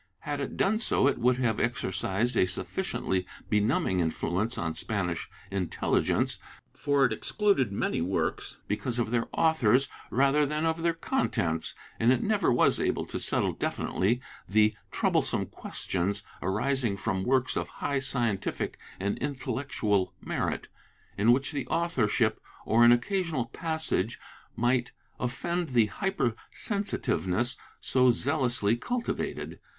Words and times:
Had 0.21 0.39
it 0.39 0.57
done 0.57 0.79
so, 0.79 1.05
it 1.07 1.19
would 1.19 1.37
have 1.37 1.57
exer 1.57 1.91
cised 1.91 2.35
a 2.35 2.47
sufficiently 2.47 3.27
benumbing 3.51 3.99
influence 3.99 4.57
on 4.57 4.73
Spanish 4.73 5.29
intelligence, 5.51 6.39
for 6.73 7.05
it 7.05 7.13
excluded 7.13 7.71
many 7.71 8.01
works 8.01 8.57
because 8.67 8.97
of 8.97 9.11
their 9.11 9.27
authors 9.31 9.87
rather 10.09 10.43
than 10.43 10.65
of 10.65 10.81
their 10.81 10.95
contents 10.95 11.75
and 11.99 12.11
it 12.11 12.23
never 12.23 12.51
was 12.51 12.79
able 12.79 13.05
to 13.05 13.19
settle 13.19 13.51
definitely 13.51 14.19
the 14.49 14.73
troublesome 14.89 15.45
questions 15.45 16.23
arising 16.41 16.97
from 16.97 17.23
works 17.23 17.55
of 17.55 17.69
high 17.69 17.99
scientific 17.99 18.79
and 18.99 19.19
intellectual 19.19 20.15
merit, 20.19 20.67
in 21.15 21.31
which 21.31 21.51
the 21.51 21.67
authorship 21.67 22.41
or 22.65 22.83
an 22.83 22.91
occasional 22.91 23.45
passage 23.45 24.19
might 24.55 24.93
offend 25.19 25.69
the 25.69 25.85
hyper 25.85 26.33
sensitiveness 26.51 27.55
so 27.79 28.09
zealously 28.09 28.75
cultivated. 28.75 29.59